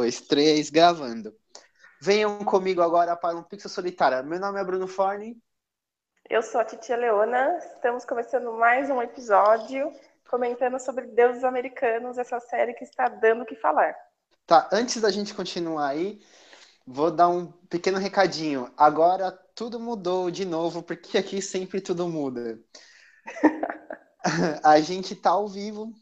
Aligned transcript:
dois, 0.00 0.18
três, 0.22 0.70
gravando. 0.70 1.36
Venham 2.00 2.38
comigo 2.38 2.80
agora 2.80 3.14
para 3.14 3.36
um 3.36 3.42
Pixel 3.42 3.68
Solitária. 3.68 4.22
Meu 4.22 4.40
nome 4.40 4.58
é 4.58 4.64
Bruno 4.64 4.88
Forne. 4.88 5.36
Eu 6.28 6.42
sou 6.42 6.58
a 6.58 6.64
Titia 6.64 6.96
Leona. 6.96 7.58
Estamos 7.58 8.06
começando 8.06 8.50
mais 8.54 8.88
um 8.88 9.02
episódio 9.02 9.92
comentando 10.26 10.78
sobre 10.78 11.08
deuses 11.08 11.44
americanos, 11.44 12.16
essa 12.16 12.40
série 12.40 12.72
que 12.72 12.84
está 12.84 13.08
dando 13.08 13.42
o 13.42 13.44
que 13.44 13.56
falar. 13.56 13.94
Tá, 14.46 14.70
antes 14.72 15.02
da 15.02 15.10
gente 15.10 15.34
continuar 15.34 15.88
aí, 15.88 16.18
vou 16.86 17.10
dar 17.10 17.28
um 17.28 17.52
pequeno 17.68 17.98
recadinho. 17.98 18.72
Agora 18.78 19.30
tudo 19.54 19.78
mudou 19.78 20.30
de 20.30 20.46
novo, 20.46 20.82
porque 20.82 21.18
aqui 21.18 21.42
sempre 21.42 21.78
tudo 21.78 22.08
muda. 22.08 22.58
a 24.64 24.80
gente 24.80 25.14
tá 25.14 25.28
ao 25.28 25.46
vivo 25.46 25.92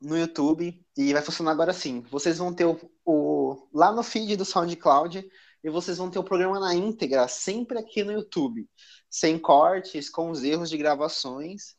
no 0.00 0.16
YouTube 0.16 0.84
e 0.96 1.12
vai 1.12 1.22
funcionar 1.22 1.52
agora 1.52 1.72
sim. 1.72 2.02
Vocês 2.10 2.38
vão 2.38 2.52
ter 2.52 2.64
o, 2.64 2.78
o, 3.04 3.68
lá 3.72 3.92
no 3.92 4.02
feed 4.02 4.36
do 4.36 4.44
SoundCloud 4.44 5.28
e 5.64 5.70
vocês 5.70 5.98
vão 5.98 6.10
ter 6.10 6.18
o 6.18 6.24
programa 6.24 6.60
na 6.60 6.74
íntegra 6.74 7.26
sempre 7.28 7.78
aqui 7.78 8.04
no 8.04 8.12
YouTube, 8.12 8.68
sem 9.10 9.38
cortes, 9.38 10.08
com 10.08 10.30
os 10.30 10.42
erros 10.44 10.70
de 10.70 10.76
gravações. 10.76 11.76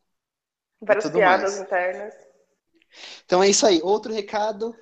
Várias 0.82 1.10
piadas 1.10 1.54
mais. 1.54 1.66
internas. 1.66 2.14
Então 3.26 3.44
é 3.44 3.50
isso 3.50 3.66
aí. 3.66 3.82
Outro 3.82 4.14
recado 4.14 4.76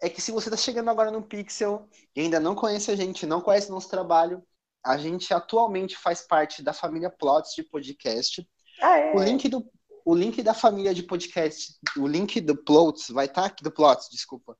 é 0.00 0.08
que 0.08 0.20
se 0.20 0.32
você 0.32 0.48
está 0.48 0.56
chegando 0.56 0.90
agora 0.90 1.10
no 1.10 1.22
Pixel 1.22 1.88
e 2.14 2.20
ainda 2.20 2.38
não 2.38 2.54
conhece 2.54 2.90
a 2.90 2.96
gente, 2.96 3.26
não 3.26 3.40
conhece 3.40 3.70
nosso 3.70 3.88
trabalho, 3.88 4.42
a 4.84 4.96
gente 4.96 5.32
atualmente 5.32 5.96
faz 5.96 6.20
parte 6.20 6.62
da 6.62 6.72
família 6.72 7.10
Plots 7.10 7.54
de 7.54 7.62
podcast. 7.64 8.46
Ah, 8.80 8.98
é? 8.98 9.14
O 9.14 9.22
link 9.22 9.48
do 9.48 9.66
o 10.06 10.14
link 10.14 10.40
da 10.40 10.54
família 10.54 10.94
de 10.94 11.02
podcast, 11.02 11.76
o 11.98 12.06
link 12.06 12.40
do 12.40 12.56
Plots 12.56 13.10
vai 13.10 13.26
estar 13.26 13.42
tá 13.42 13.48
aqui, 13.48 13.64
do 13.64 13.72
Plots, 13.72 14.08
desculpa, 14.08 14.56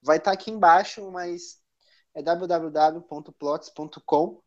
vai 0.00 0.18
estar 0.18 0.30
tá 0.30 0.34
aqui 0.34 0.52
embaixo, 0.52 1.10
mas 1.10 1.60
é 2.14 2.22
www.plots.com. 2.22 4.40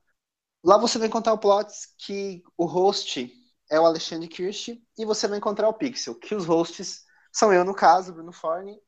Lá 0.63 0.77
você 0.77 0.97
vai 0.97 1.09
encontrar 1.09 1.33
o 1.33 1.37
Plots, 1.37 1.93
que 1.97 2.41
o 2.57 2.63
host 2.65 3.29
é 3.69 3.77
o 3.77 3.85
Alexandre 3.85 4.29
Kirsch, 4.29 4.81
e 4.97 5.03
você 5.03 5.27
vai 5.27 5.37
encontrar 5.37 5.67
o 5.67 5.73
Pixel, 5.73 6.15
que 6.15 6.33
os 6.33 6.45
hosts 6.45 7.03
são 7.29 7.51
eu, 7.51 7.65
no 7.65 7.75
caso, 7.75 8.13
Bruno 8.13 8.31
Forne, 8.31 8.81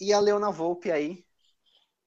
e 0.00 0.10
a 0.10 0.20
Leona 0.20 0.50
Volpe 0.50 0.90
aí. 0.90 1.22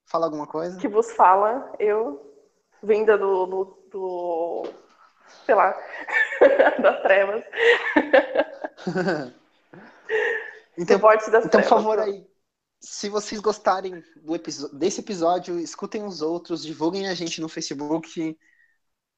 Fala 0.06 0.26
alguma 0.26 0.48
coisa? 0.48 0.80
Que 0.80 0.88
vos 0.88 1.11
fala, 1.11 1.72
eu, 1.78 2.34
vinda 2.81 3.16
do, 3.16 3.45
do, 3.45 3.78
do 3.92 4.73
sei 5.45 5.56
lá, 5.56 5.76
das 6.81 7.02
trevas. 7.02 7.44
então, 10.78 11.00
das 11.00 11.28
então 11.28 11.42
trevas. 11.50 11.50
por 11.50 11.64
favor, 11.64 12.00
aí, 12.00 12.26
se 12.80 13.09
vocês 13.09 13.39
gostarem 13.39 14.04
do 14.17 14.38
desse 14.78 15.00
episódio, 15.02 15.59
escutem 15.59 16.04
os 16.04 16.22
outros, 16.22 16.64
divulguem 16.64 17.08
a 17.08 17.14
gente 17.14 17.39
no 17.39 17.48
Facebook, 17.48 18.38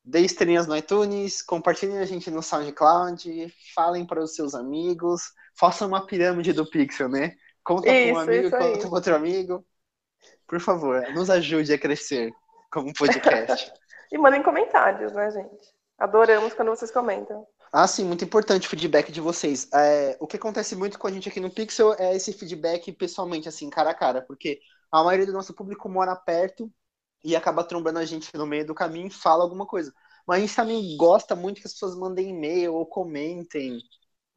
deem 0.04 0.26
estrelinhas 0.26 0.68
no 0.68 0.78
iTunes, 0.78 1.42
compartilhem 1.42 1.98
a 1.98 2.06
gente 2.06 2.30
no 2.30 2.44
SoundCloud, 2.44 3.54
falem 3.74 4.06
para 4.06 4.22
os 4.22 4.36
seus 4.36 4.54
amigos, 4.54 5.34
façam 5.58 5.88
uma 5.88 6.06
pirâmide 6.06 6.54
do 6.54 6.70
Pixel, 6.70 7.10
né? 7.10 7.36
Conta 7.64 7.88
com 7.88 8.12
um 8.12 8.20
amigo, 8.20 8.52
conta 8.52 8.88
com 8.88 8.96
outro 8.96 9.16
amigo. 9.16 9.66
Por 10.48 10.60
favor, 10.60 11.02
nos 11.14 11.32
ajude 11.32 11.74
a 11.74 11.80
crescer 11.80 12.32
como 12.72 12.94
podcast. 12.94 13.74
e 14.12 14.18
mandem 14.18 14.44
comentários, 14.44 15.12
né, 15.14 15.32
gente? 15.32 15.75
Adoramos 15.98 16.54
quando 16.54 16.70
vocês 16.70 16.92
comentam. 16.92 17.48
Ah, 17.72 17.88
sim, 17.88 18.06
muito 18.06 18.24
importante 18.24 18.68
o 18.68 18.70
feedback 18.70 19.12
de 19.12 19.20
vocês. 19.22 19.68
É, 19.74 20.16
o 20.20 20.28
que 20.28 20.38
acontece 20.38 20.76
muito 20.76 20.98
com 20.98 21.08
a 21.08 21.12
gente 21.12 21.28
aqui 21.28 21.40
no 21.40 21.50
Pixel 21.50 21.94
é 21.98 22.16
esse 22.16 22.32
feedback 22.34 22.92
pessoalmente, 22.92 23.50
assim, 23.50 23.70
cara 23.70 23.92
a 23.92 23.94
cara, 23.94 24.22
porque 24.22 24.60
a 24.92 25.04
maioria 25.04 25.26
do 25.26 25.34
nosso 25.34 25.54
público 25.54 25.90
mora 25.90 26.16
perto 26.16 26.72
e 27.24 27.36
acaba 27.36 27.64
trombando 27.64 28.00
a 28.00 28.06
gente 28.06 28.30
no 28.36 28.46
meio 28.46 28.66
do 28.66 28.76
caminho 28.76 29.08
e 29.08 29.12
fala 29.12 29.44
alguma 29.44 29.66
coisa. 29.66 29.92
Mas 30.28 30.38
a 30.38 30.42
gente 30.42 30.56
também 30.56 30.98
gosta 30.98 31.36
muito 31.36 31.62
que 31.62 31.68
as 31.68 31.74
pessoas 31.74 31.96
mandem 31.96 32.30
e-mail 32.30 32.74
ou 32.74 32.86
comentem. 32.86 33.80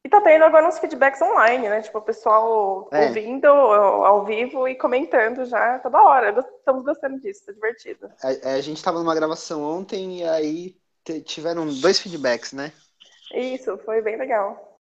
E 0.03 0.09
tá 0.09 0.21
tendo 0.21 0.45
agora 0.45 0.67
uns 0.67 0.79
feedbacks 0.79 1.21
online, 1.21 1.67
né? 1.67 1.81
Tipo, 1.81 1.99
o 1.99 2.01
pessoal 2.01 2.89
é. 2.91 3.07
ouvindo 3.07 3.47
ao 3.47 4.25
vivo 4.25 4.67
e 4.67 4.75
comentando 4.75 5.45
já 5.45 5.79
toda 5.79 6.01
hora. 6.01 6.39
Estamos 6.57 6.83
gostando 6.83 7.19
disso, 7.19 7.45
tá 7.45 7.51
divertido. 7.51 8.09
A, 8.23 8.53
a 8.55 8.61
gente 8.61 8.83
tava 8.83 8.99
numa 8.99 9.15
gravação 9.15 9.61
ontem 9.61 10.19
e 10.19 10.23
aí 10.23 10.75
tiveram 11.21 11.67
dois 11.79 11.99
feedbacks, 11.99 12.53
né? 12.53 12.71
Isso, 13.33 13.77
foi 13.79 14.01
bem 14.01 14.17
legal. 14.17 14.79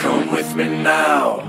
Come 0.00 0.30
with 0.30 0.54
me 0.54 0.82
now. 0.82 1.42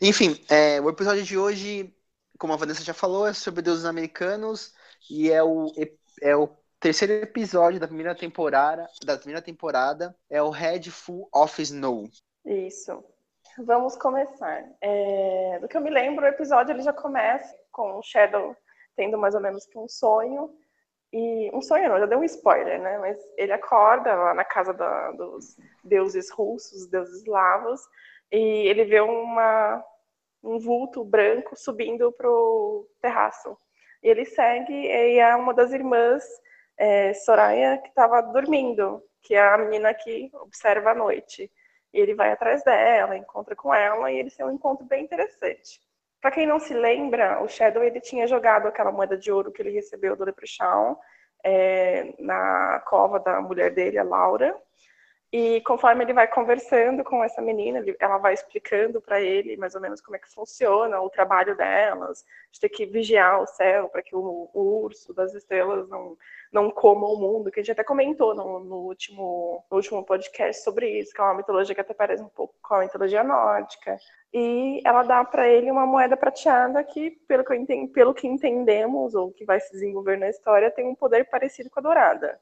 Enfim, 0.00 0.36
é, 0.50 0.80
o 0.80 0.88
episódio 0.88 1.22
de 1.22 1.38
hoje, 1.38 1.94
como 2.38 2.52
a 2.52 2.56
Vanessa 2.56 2.82
já 2.82 2.94
falou, 2.94 3.26
é 3.26 3.32
sobre 3.32 3.62
deuses 3.62 3.84
americanos 3.84 4.72
e 5.10 5.30
é 5.30 5.42
o, 5.42 5.72
é 6.20 6.34
o 6.34 6.48
terceiro 6.80 7.12
episódio 7.12 7.78
da 7.78 7.86
primeira 7.86 8.14
temporada, 8.14 8.88
da 9.04 9.16
primeira 9.16 9.40
temporada 9.40 10.16
é 10.28 10.42
o 10.42 10.50
Head 10.50 10.90
Full 10.90 11.28
of 11.32 11.62
Snow. 11.62 12.08
Isso. 12.44 13.04
Vamos 13.58 13.96
começar. 13.96 14.64
É, 14.80 15.58
do 15.60 15.68
que 15.68 15.76
eu 15.76 15.80
me 15.80 15.90
lembro, 15.90 16.24
o 16.24 16.28
episódio 16.28 16.72
ele 16.72 16.82
já 16.82 16.92
começa 16.92 17.54
com 17.70 17.98
o 17.98 18.02
Shadow 18.02 18.56
tendo 18.96 19.18
mais 19.18 19.34
ou 19.34 19.40
menos 19.40 19.66
que 19.66 19.78
um 19.78 19.88
sonho. 19.88 20.54
E 21.12 21.50
um 21.52 21.60
sonho 21.60 21.88
não, 21.88 21.98
já 21.98 22.06
deu 22.06 22.18
um 22.18 22.24
spoiler, 22.24 22.80
né? 22.80 22.98
Mas 22.98 23.18
ele 23.36 23.52
acorda 23.52 24.14
lá 24.14 24.34
na 24.34 24.44
casa 24.44 24.72
da, 24.72 25.12
dos 25.12 25.56
deuses 25.84 26.30
russos, 26.30 26.88
deuses 26.88 27.20
eslavos, 27.20 27.80
e 28.30 28.38
ele 28.68 28.84
vê 28.84 29.00
uma, 29.00 29.84
um 30.42 30.58
vulto 30.58 31.04
branco 31.04 31.54
subindo 31.54 32.10
pro 32.12 32.88
terraço. 33.00 33.56
E 34.02 34.08
ele 34.08 34.24
segue, 34.24 34.72
e 34.72 35.18
é 35.18 35.36
uma 35.36 35.54
das 35.54 35.72
irmãs, 35.72 36.24
é, 36.76 37.12
Soraya, 37.14 37.78
que 37.78 37.88
estava 37.88 38.20
dormindo, 38.22 39.02
que 39.22 39.34
é 39.34 39.40
a 39.40 39.58
menina 39.58 39.94
que 39.94 40.30
observa 40.34 40.90
à 40.90 40.94
noite. 40.94 41.50
E 41.92 42.00
ele 42.00 42.14
vai 42.14 42.32
atrás 42.32 42.64
dela, 42.64 43.16
encontra 43.16 43.54
com 43.54 43.72
ela, 43.72 44.10
e 44.10 44.18
eles 44.18 44.34
têm 44.34 44.46
um 44.46 44.52
encontro 44.52 44.84
bem 44.86 45.04
interessante. 45.04 45.80
Para 46.22 46.30
quem 46.30 46.46
não 46.46 46.60
se 46.60 46.72
lembra, 46.72 47.42
o 47.42 47.48
Shadow 47.48 47.82
ele 47.82 48.00
tinha 48.00 48.28
jogado 48.28 48.68
aquela 48.68 48.92
moeda 48.92 49.18
de 49.18 49.32
ouro 49.32 49.50
que 49.50 49.60
ele 49.60 49.72
recebeu 49.72 50.14
do 50.14 50.24
Leprechaun 50.24 50.94
é, 51.44 52.14
na 52.20 52.80
cova 52.86 53.18
da 53.18 53.40
mulher 53.40 53.74
dele, 53.74 53.98
a 53.98 54.04
Laura. 54.04 54.56
E 55.32 55.62
conforme 55.62 56.04
ele 56.04 56.12
vai 56.12 56.28
conversando 56.28 57.02
com 57.02 57.24
essa 57.24 57.40
menina, 57.40 57.82
ela 57.98 58.18
vai 58.18 58.34
explicando 58.34 59.00
para 59.00 59.18
ele 59.18 59.56
mais 59.56 59.74
ou 59.74 59.80
menos 59.80 60.00
como 60.02 60.14
é 60.14 60.18
que 60.18 60.30
funciona 60.30 61.00
o 61.00 61.08
trabalho 61.08 61.56
delas, 61.56 62.22
de 62.50 62.60
ter 62.60 62.68
que 62.68 62.84
vigiar 62.84 63.40
o 63.40 63.46
céu 63.46 63.88
para 63.88 64.02
que 64.02 64.14
o, 64.14 64.50
urso 64.52 65.14
das 65.14 65.32
estrelas 65.32 65.88
não, 65.88 66.18
não 66.52 66.70
coma 66.70 67.06
o 67.06 67.16
mundo, 67.16 67.50
que 67.50 67.60
a 67.60 67.62
gente 67.62 67.72
até 67.72 67.82
comentou 67.82 68.34
no, 68.34 68.60
no, 68.60 68.76
último, 68.86 69.64
no 69.70 69.76
último 69.78 70.04
podcast 70.04 70.62
sobre 70.62 70.98
isso, 70.98 71.14
que 71.14 71.20
é 71.22 71.24
uma 71.24 71.34
mitologia 71.34 71.74
que 71.74 71.80
até 71.80 71.94
parece 71.94 72.22
um 72.22 72.28
pouco 72.28 72.54
com 72.60 72.74
a 72.74 72.80
mitologia 72.80 73.24
nórdica 73.24 73.96
e 74.34 74.80
ela 74.84 75.02
dá 75.02 75.24
para 75.24 75.46
ele 75.46 75.70
uma 75.70 75.86
moeda 75.86 76.16
prateada 76.16 76.82
que, 76.84 77.10
pelo 77.28 77.44
que, 77.44 77.54
entendi, 77.54 77.92
pelo 77.92 78.14
que 78.14 78.26
entendemos, 78.26 79.14
ou 79.14 79.30
que 79.30 79.44
vai 79.44 79.60
se 79.60 79.70
desenvolver 79.72 80.18
na 80.18 80.28
história, 80.28 80.70
tem 80.70 80.86
um 80.86 80.94
poder 80.94 81.24
parecido 81.28 81.68
com 81.68 81.80
a 81.80 81.82
dourada. 81.82 82.40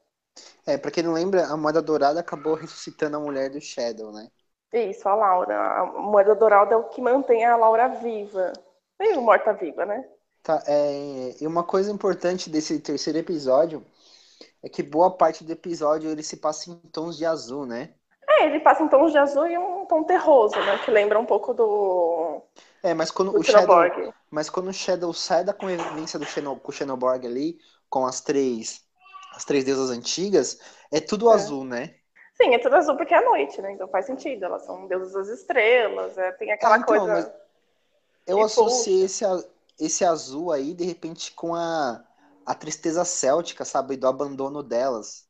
É, 0.65 0.77
para 0.77 0.91
quem 0.91 1.03
não 1.03 1.13
lembra, 1.13 1.47
a 1.47 1.57
moeda 1.57 1.81
dourada 1.81 2.19
acabou 2.19 2.53
ressuscitando 2.53 3.17
a 3.17 3.19
mulher 3.19 3.49
do 3.49 3.59
Shadow, 3.59 4.11
né? 4.11 4.27
Isso, 4.73 5.07
a 5.07 5.15
Laura. 5.15 5.57
A 5.57 5.85
moeda 5.85 6.33
dourada 6.33 6.73
é 6.73 6.77
o 6.77 6.85
que 6.85 7.01
mantém 7.01 7.45
a 7.45 7.57
Laura 7.57 7.89
viva. 7.89 8.53
Meio 8.99 9.21
morta-viva, 9.21 9.85
né? 9.85 10.07
Tá, 10.43 10.63
é... 10.65 11.35
e 11.41 11.45
uma 11.45 11.63
coisa 11.63 11.91
importante 11.91 12.49
desse 12.49 12.79
terceiro 12.79 13.19
episódio 13.19 13.85
é 14.63 14.69
que 14.69 14.81
boa 14.81 15.11
parte 15.11 15.43
do 15.43 15.51
episódio 15.51 16.09
ele 16.09 16.23
se 16.23 16.37
passa 16.37 16.69
em 16.69 16.75
tons 16.91 17.17
de 17.17 17.25
azul, 17.25 17.65
né? 17.65 17.93
É, 18.29 18.45
ele 18.45 18.59
passa 18.59 18.83
em 18.83 18.87
tons 18.87 19.11
de 19.11 19.17
azul 19.17 19.47
e 19.47 19.57
um 19.57 19.85
tom 19.85 20.03
terroso, 20.03 20.55
né? 20.59 20.77
Que 20.85 20.91
lembra 20.91 21.19
um 21.19 21.25
pouco 21.25 21.53
do. 21.53 22.41
É, 22.81 22.93
mas 22.93 23.11
quando 23.11 23.35
o 23.37 23.43
Shadow, 23.43 24.13
mas 24.29 24.49
quando 24.49 24.69
o 24.69 24.73
Shadow 24.73 25.13
sai 25.13 25.43
da 25.43 25.53
convivência 25.53 26.17
do 26.17 26.25
Xeno, 26.25 26.59
com 26.59 26.71
o 26.71 26.73
Xenoborg 26.73 27.25
ali, 27.25 27.57
com 27.89 28.05
as 28.05 28.21
três, 28.21 28.83
as 29.31 29.45
três 29.45 29.63
deusas 29.63 29.89
antigas, 29.89 30.59
é 30.91 30.99
tudo 30.99 31.31
é. 31.31 31.33
azul, 31.33 31.63
né? 31.63 31.95
Sim, 32.33 32.53
é 32.53 32.59
tudo 32.59 32.75
azul 32.75 32.97
porque 32.97 33.13
é 33.13 33.21
noite, 33.21 33.61
né? 33.61 33.71
Então 33.73 33.87
faz 33.87 34.05
sentido. 34.05 34.45
Elas 34.45 34.65
são 34.65 34.87
deusas 34.87 35.13
das 35.13 35.27
estrelas, 35.27 36.17
é, 36.17 36.31
tem 36.33 36.51
aquela 36.51 36.75
ah, 36.75 36.79
então, 36.79 37.05
coisa. 37.07 37.35
eu 38.25 38.41
associei 38.41 39.03
esse, 39.03 39.23
esse 39.79 40.03
azul 40.03 40.51
aí, 40.51 40.73
de 40.73 40.83
repente, 40.83 41.31
com 41.33 41.53
a, 41.53 42.03
a 42.45 42.55
tristeza 42.55 43.05
céltica, 43.05 43.63
sabe? 43.63 43.95
Do 43.95 44.07
abandono 44.07 44.63
delas. 44.63 45.29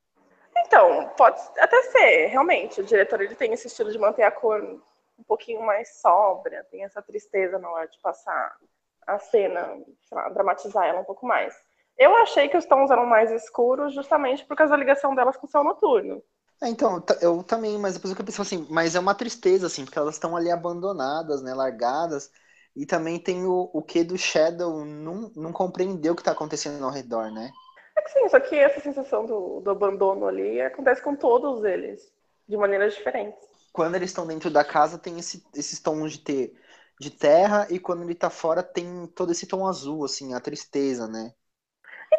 Então, 0.57 1.09
pode 1.17 1.41
até 1.59 1.81
ser, 1.83 2.27
realmente. 2.27 2.81
O 2.81 2.85
diretor 2.85 3.21
ele 3.21 3.35
tem 3.35 3.53
esse 3.53 3.67
estilo 3.67 3.91
de 3.91 3.99
manter 3.99 4.23
a 4.23 4.31
cor 4.31 4.61
um 4.61 5.23
pouquinho 5.23 5.61
mais 5.61 5.99
sóbria, 5.99 6.65
tem 6.71 6.83
essa 6.83 7.01
tristeza 7.01 7.59
na 7.59 7.69
hora 7.69 7.87
de 7.87 7.99
passar 7.99 8.57
a 9.05 9.19
cena, 9.19 9.77
lá, 10.11 10.29
dramatizar 10.29 10.85
ela 10.85 11.01
um 11.01 11.05
pouco 11.05 11.25
mais. 11.25 11.55
Eu 12.01 12.15
achei 12.15 12.49
que 12.49 12.57
os 12.57 12.65
tons 12.65 12.89
eram 12.89 13.05
mais 13.05 13.29
escuros 13.29 13.93
justamente 13.93 14.43
por 14.43 14.57
causa 14.57 14.71
da 14.71 14.77
ligação 14.77 15.13
delas 15.13 15.37
com 15.37 15.45
o 15.45 15.49
céu 15.49 15.63
noturno. 15.63 16.19
É, 16.59 16.67
então, 16.67 17.03
eu 17.21 17.43
também, 17.43 17.77
mas 17.77 17.93
depois 17.93 18.11
eu 18.11 18.25
pensei 18.25 18.41
assim, 18.41 18.67
mas 18.71 18.95
é 18.95 18.99
uma 18.99 19.13
tristeza, 19.13 19.67
assim, 19.67 19.85
porque 19.85 19.99
elas 19.99 20.15
estão 20.15 20.35
ali 20.35 20.49
abandonadas, 20.49 21.43
né, 21.43 21.53
largadas, 21.53 22.31
e 22.75 22.87
também 22.87 23.19
tem 23.19 23.45
o, 23.45 23.69
o 23.71 23.83
que 23.83 24.03
do 24.03 24.17
Shadow 24.17 24.83
não, 24.83 25.31
não 25.35 25.53
compreendeu 25.53 26.13
o 26.13 26.15
que 26.15 26.23
está 26.23 26.31
acontecendo 26.31 26.83
ao 26.83 26.89
redor, 26.89 27.31
né? 27.31 27.51
É 27.95 28.01
que 28.01 28.09
sim, 28.09 28.27
só 28.29 28.39
que 28.39 28.55
essa 28.55 28.79
sensação 28.79 29.27
do, 29.27 29.59
do 29.59 29.69
abandono 29.69 30.25
ali 30.25 30.59
acontece 30.59 31.03
com 31.03 31.15
todos 31.15 31.63
eles, 31.63 32.11
de 32.49 32.57
maneiras 32.57 32.95
diferentes. 32.95 33.47
Quando 33.71 33.93
eles 33.93 34.09
estão 34.09 34.25
dentro 34.25 34.49
da 34.49 34.63
casa, 34.63 34.97
tem 34.97 35.19
esse, 35.19 35.43
esses 35.55 35.79
tons 35.79 36.13
de 36.13 36.19
ter 36.21 36.59
de 36.99 37.11
terra, 37.11 37.67
e 37.69 37.79
quando 37.79 38.01
ele 38.01 38.15
tá 38.15 38.31
fora, 38.31 38.63
tem 38.63 39.05
todo 39.15 39.31
esse 39.31 39.45
tom 39.45 39.67
azul, 39.67 40.03
assim, 40.03 40.33
a 40.33 40.39
tristeza, 40.39 41.07
né? 41.07 41.31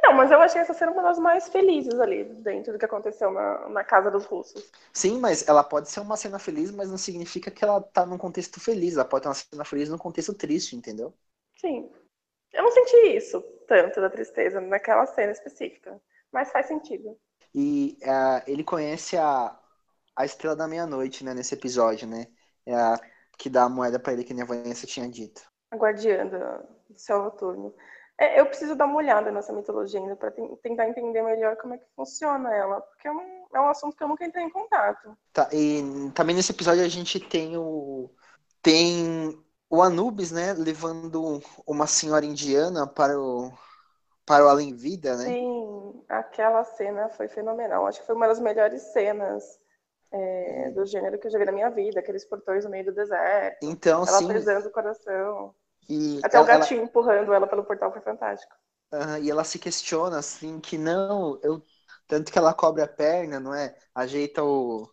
Então, 0.05 0.15
mas 0.15 0.33
eu 0.33 0.41
achei 0.41 0.61
essa 0.61 0.75
cena 0.75 0.91
uma 0.91 1.03
das 1.03 1.19
mais 1.21 1.49
felizes 1.49 2.01
ali, 2.01 2.25
dentro 2.25 2.73
do 2.73 2.79
que 2.79 2.85
aconteceu 2.85 3.31
na, 3.31 3.69
na 3.69 3.85
casa 3.85 4.11
dos 4.11 4.25
russos. 4.25 4.69
Sim, 4.93 5.21
mas 5.21 5.47
ela 5.47 5.63
pode 5.63 5.89
ser 5.89 6.01
uma 6.01 6.17
cena 6.17 6.41
feliz, 6.41 6.73
mas 6.73 6.91
não 6.91 6.99
significa 6.99 7.53
que 7.53 7.63
ela 7.63 7.81
tá 7.81 8.05
num 8.05 8.19
contexto 8.19 8.59
feliz. 8.59 8.95
Ela 8.95 9.05
pode 9.05 9.23
ter 9.23 9.29
uma 9.29 9.35
cena 9.35 9.65
feliz 9.65 9.89
num 9.89 9.97
contexto 9.99 10.35
triste, 10.35 10.75
entendeu? 10.75 11.15
Sim. 11.57 11.89
Eu 12.53 12.65
não 12.65 12.71
senti 12.73 13.17
isso 13.17 13.41
tanto 13.69 14.01
da 14.01 14.11
tristeza 14.11 14.61
naquela 14.61 15.07
cena 15.07 15.31
específica, 15.31 16.01
mas 16.33 16.51
faz 16.51 16.67
sentido. 16.67 17.17
E 17.55 17.97
uh, 18.03 18.43
ele 18.45 18.65
conhece 18.65 19.17
a, 19.17 19.57
a 20.17 20.25
Estrela 20.25 20.57
da 20.57 20.67
Meia-Noite, 20.67 21.23
né, 21.23 21.33
nesse 21.33 21.55
episódio, 21.55 22.09
né? 22.09 22.27
É 22.67 22.75
a 22.75 23.01
que 23.39 23.49
dá 23.49 23.65
a 23.65 23.69
moeda 23.69 23.99
para 23.99 24.13
ele, 24.13 24.25
que 24.25 24.41
a 24.41 24.45
Vanessa 24.45 24.87
tinha 24.87 25.09
dito. 25.09 25.43
A 25.71 25.77
guardiã 25.77 26.27
do 26.27 26.99
céu 26.99 27.23
noturno. 27.23 27.75
É, 28.19 28.39
eu 28.39 28.47
preciso 28.47 28.75
dar 28.75 28.85
uma 28.85 28.97
olhada 28.97 29.33
nessa 29.33 29.53
mitologia 29.53 29.99
ainda 29.99 30.15
para 30.15 30.31
tentar 30.63 30.89
entender 30.89 31.23
melhor 31.23 31.57
como 31.57 31.75
é 31.75 31.79
que 31.79 31.87
funciona 31.97 32.55
ela, 32.55 32.81
porque 32.81 33.09
é 33.09 33.13
um, 33.13 33.47
é 33.55 33.61
um 33.61 33.69
assunto 33.69 33.97
que 33.97 34.05
eu 34.05 34.09
nunca 34.09 34.25
entrei 34.25 34.45
em 34.45 34.51
contato. 34.51 35.17
Tá, 35.33 35.49
e 35.53 36.11
também 36.15 36.37
nesse 36.37 36.53
episódio 36.53 36.85
a 36.85 36.89
gente 36.89 37.19
tem 37.19 37.57
o 37.57 38.11
tem 38.61 39.43
o 39.69 39.83
Anubis, 39.83 40.31
né, 40.31 40.53
levando 40.53 41.41
uma 41.67 41.87
senhora 41.87 42.25
indiana 42.25 42.87
para 42.87 43.19
o 43.19 43.51
para 44.25 44.45
o 44.45 44.49
além 44.49 44.75
vida, 44.75 45.17
né? 45.17 45.25
Sim, 45.25 46.05
aquela 46.09 46.63
cena 46.63 47.09
foi 47.09 47.27
fenomenal. 47.29 47.87
Acho 47.87 48.01
que 48.01 48.07
foi 48.07 48.15
uma 48.15 48.29
das 48.29 48.39
melhores 48.39 48.81
cenas 48.93 49.43
é, 50.13 50.71
do 50.71 50.85
gênero 50.87 51.19
que 51.19 51.27
eu 51.27 51.31
já 51.31 51.39
vi 51.39 51.45
na 51.45 51.53
minha 51.53 51.71
vida, 51.71 52.01
aqueles 52.01 52.25
portões 52.25 52.65
no 52.65 52.71
meio 52.71 52.85
do 52.85 52.93
deserto. 52.93 53.59
Então, 53.63 54.05
ela 54.07 54.19
sim. 54.19 54.29
pesando 54.29 54.69
o 54.69 54.71
coração. 54.71 55.55
E 55.89 56.21
Até 56.23 56.37
ela, 56.37 56.45
o 56.45 56.47
gatinho 56.47 56.81
ela... 56.81 56.89
empurrando 56.89 57.33
ela 57.33 57.47
pelo 57.47 57.65
portal 57.65 57.93
foi 57.93 58.01
fantástico. 58.01 58.55
Uh, 58.93 59.19
e 59.23 59.31
ela 59.31 59.45
se 59.45 59.59
questiona, 59.59 60.19
assim, 60.19 60.61
que 60.61 60.77
não, 60.77 61.39
eu. 61.43 61.63
Tanto 62.07 62.31
que 62.31 62.39
ela 62.39 62.53
cobre 62.53 62.83
a 62.83 62.87
perna, 62.87 63.41
não 63.41 63.55
é? 63.55 63.75
Ajeita 63.95 64.45
o. 64.45 64.89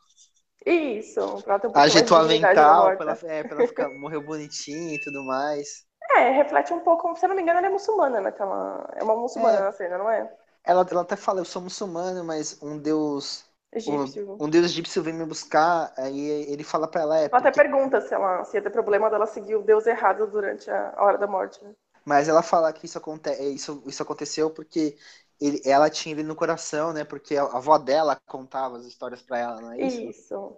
Isso, 0.65 1.41
pra 1.43 1.59
ter 1.59 1.67
um 1.67 1.71
Ajeita 1.75 2.13
o 2.13 2.17
avental 2.17 2.95
pra 2.97 3.05
ela, 3.05 3.19
é, 3.23 3.43
pra 3.43 3.57
ela 3.57 3.67
ficar, 3.67 3.89
morrer 3.89 4.19
bonitinho 4.19 4.93
e 4.93 5.01
tudo 5.01 5.23
mais. 5.23 5.85
É, 6.11 6.31
reflete 6.31 6.73
um 6.73 6.79
pouco, 6.79 7.15
se 7.15 7.25
eu 7.25 7.29
não 7.29 7.35
me 7.35 7.41
engano, 7.41 7.59
ela 7.59 7.67
é 7.67 7.71
muçulmana 7.71 8.21
naquela. 8.21 8.89
É 8.95 9.03
uma 9.03 9.15
muçulmana 9.15 9.57
é. 9.57 9.61
na 9.61 9.71
cena, 9.71 9.97
não 9.97 10.09
é? 10.09 10.31
Ela, 10.63 10.85
ela 10.89 11.01
até 11.01 11.15
fala, 11.15 11.39
eu 11.39 11.45
sou 11.45 11.61
muçulmano, 11.61 12.23
mas 12.23 12.61
um 12.61 12.77
deus 12.77 13.48
Egípcio. 13.71 14.31
Um, 14.31 14.45
um 14.45 14.49
deus 14.49 14.65
egípcio 14.65 15.03
vem 15.03 15.13
me 15.13 15.25
buscar, 15.25 15.93
aí 15.95 16.19
ele 16.51 16.63
fala 16.63 16.87
pra 16.87 17.01
ela. 17.01 17.19
É, 17.19 17.25
ela 17.25 17.37
até 17.37 17.51
pergunta 17.51 18.01
se, 18.01 18.13
ela, 18.13 18.43
se 18.43 18.57
ia 18.57 18.63
ter 18.63 18.71
problema 18.71 19.09
dela 19.09 19.27
seguir 19.27 19.55
o 19.55 19.61
deus 19.61 19.85
errado 19.85 20.25
durante 20.27 20.69
a 20.71 20.95
hora 20.97 21.17
da 21.17 21.27
morte. 21.27 21.63
Né? 21.63 21.71
Mas 22.03 22.27
ela 22.27 22.41
fala 22.41 22.73
que 22.73 22.85
isso, 22.85 22.97
aconte... 22.97 23.31
isso, 23.53 23.83
isso 23.85 24.01
aconteceu 24.01 24.49
porque 24.49 24.97
ele, 25.39 25.61
ela 25.65 25.89
tinha 25.89 26.15
ele 26.15 26.23
no 26.23 26.35
coração, 26.35 26.91
né? 26.91 27.03
Porque 27.03 27.37
a 27.37 27.43
avó 27.43 27.77
dela 27.77 28.19
contava 28.25 28.77
as 28.77 28.85
histórias 28.85 29.21
pra 29.21 29.37
ela, 29.37 29.61
não 29.61 29.71
é 29.73 29.81
isso? 29.81 30.01
Isso. 30.01 30.57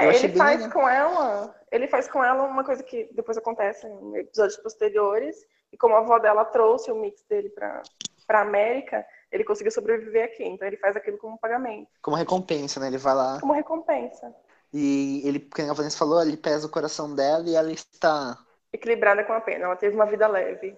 É, 0.00 0.08
ele 0.08 0.36
faz 0.36 0.60
legal. 0.60 0.72
com 0.72 0.88
ela. 0.88 1.54
Ele 1.70 1.88
faz 1.88 2.08
com 2.08 2.24
ela 2.24 2.44
uma 2.44 2.64
coisa 2.64 2.82
que 2.82 3.10
depois 3.12 3.36
acontece 3.36 3.86
em 3.86 4.16
episódios 4.16 4.56
posteriores. 4.58 5.36
E 5.72 5.76
como 5.76 5.94
a 5.94 5.98
avó 5.98 6.18
dela 6.18 6.44
trouxe 6.44 6.92
o 6.92 6.96
mix 6.96 7.22
dele 7.28 7.48
pra, 7.50 7.82
pra 8.26 8.42
América, 8.42 9.04
ele 9.32 9.44
conseguiu 9.44 9.72
sobreviver 9.72 10.26
aqui. 10.26 10.44
Então 10.44 10.68
ele 10.68 10.76
faz 10.76 10.94
aquilo 10.94 11.16
como 11.16 11.38
pagamento. 11.38 11.88
Como 12.02 12.16
recompensa, 12.16 12.78
né? 12.78 12.88
Ele 12.88 12.98
vai 12.98 13.14
lá. 13.14 13.40
Como 13.40 13.54
recompensa. 13.54 14.32
E 14.72 15.22
ele, 15.24 15.40
como 15.40 15.70
a 15.70 15.74
Vanessa 15.74 15.98
falou, 15.98 16.22
ele 16.22 16.36
pesa 16.36 16.66
o 16.66 16.70
coração 16.70 17.14
dela 17.14 17.48
e 17.48 17.54
ela 17.54 17.72
está. 17.72 18.38
Equilibrada 18.72 19.24
com 19.24 19.32
a 19.32 19.40
pena. 19.40 19.64
Ela 19.64 19.76
teve 19.76 19.96
uma 19.96 20.06
vida 20.06 20.28
leve. 20.28 20.76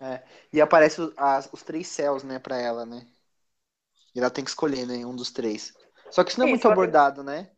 É. 0.00 0.22
E 0.52 0.60
aparece 0.60 1.00
os, 1.00 1.12
as, 1.16 1.48
os 1.52 1.62
três 1.62 1.88
céus, 1.88 2.22
né, 2.22 2.38
pra 2.38 2.56
ela, 2.58 2.86
né? 2.86 3.06
E 4.14 4.20
ela 4.20 4.30
tem 4.30 4.44
que 4.44 4.50
escolher, 4.50 4.86
né? 4.86 5.04
Um 5.04 5.14
dos 5.14 5.32
três. 5.32 5.74
Só 6.10 6.22
que 6.22 6.30
isso 6.30 6.38
não 6.38 6.46
é 6.46 6.50
isso, 6.50 6.54
muito 6.54 6.68
abordado, 6.68 7.24
tem... 7.24 7.34
né? 7.34 7.50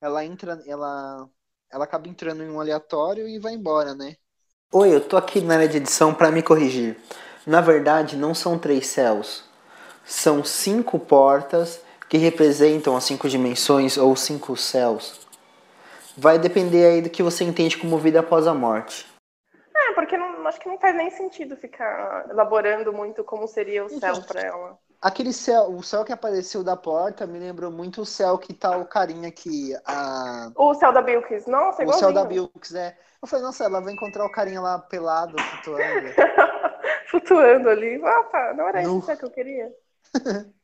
Ela 0.00 0.24
entra, 0.24 0.62
ela, 0.66 1.28
ela 1.70 1.84
acaba 1.84 2.08
entrando 2.08 2.42
em 2.42 2.50
um 2.50 2.60
aleatório 2.60 3.26
e 3.26 3.38
vai 3.38 3.54
embora, 3.54 3.94
né? 3.94 4.16
Oi, 4.72 4.94
eu 4.94 5.06
tô 5.06 5.16
aqui 5.16 5.40
na 5.40 5.54
área 5.54 5.68
de 5.68 5.78
edição 5.78 6.12
para 6.12 6.30
me 6.30 6.42
corrigir. 6.42 6.98
Na 7.46 7.60
verdade, 7.60 8.16
não 8.16 8.34
são 8.34 8.58
três 8.58 8.86
céus 8.86 9.44
são 10.04 10.44
cinco 10.44 10.98
portas 10.98 11.80
que 12.08 12.18
representam 12.18 12.96
as 12.96 13.04
cinco 13.04 13.28
dimensões 13.28 13.96
ou 13.96 14.14
cinco 14.14 14.56
céus. 14.56 15.26
Vai 16.16 16.38
depender 16.38 16.86
aí 16.86 17.02
do 17.02 17.10
que 17.10 17.22
você 17.22 17.42
entende 17.42 17.76
como 17.76 17.98
vida 17.98 18.20
após 18.20 18.46
a 18.46 18.54
morte. 18.54 19.06
É, 19.76 19.92
porque 19.94 20.16
não, 20.16 20.46
acho 20.46 20.60
que 20.60 20.68
não 20.68 20.78
faz 20.78 20.94
nem 20.94 21.10
sentido 21.10 21.56
ficar 21.56 22.26
elaborando 22.30 22.92
muito 22.92 23.24
como 23.24 23.48
seria 23.48 23.84
o 23.84 23.88
céu 23.88 24.22
para 24.22 24.40
ela. 24.40 24.78
Aquele 25.02 25.32
céu, 25.32 25.64
o 25.70 25.82
céu 25.82 26.04
que 26.04 26.12
apareceu 26.12 26.64
da 26.64 26.76
porta 26.76 27.26
me 27.26 27.38
lembrou 27.38 27.70
muito 27.70 28.00
o 28.00 28.06
céu 28.06 28.38
que 28.38 28.54
tá 28.54 28.76
o 28.76 28.86
carinha 28.86 29.28
aqui. 29.28 29.74
A... 29.84 30.50
O 30.56 30.72
céu 30.74 30.92
da 30.92 31.02
Bilks, 31.02 31.46
nossa, 31.46 31.82
igualzinho. 31.82 32.10
O 32.10 32.12
céu 32.12 32.12
da 32.12 32.24
Bilks, 32.24 32.74
é. 32.74 32.96
Eu 33.20 33.28
falei, 33.28 33.44
nossa, 33.44 33.64
ela 33.64 33.80
vai 33.80 33.92
encontrar 33.92 34.24
o 34.24 34.32
carinha 34.32 34.60
lá 34.60 34.78
pelado, 34.78 35.36
flutuando. 35.42 36.08
flutuando 37.10 37.68
ali. 37.68 38.00
Tá, 38.30 38.54
não 38.56 38.68
era 38.68 38.82
no... 38.82 38.98
isso 38.98 39.16
que 39.16 39.24
eu 39.24 39.30
queria. 39.30 39.70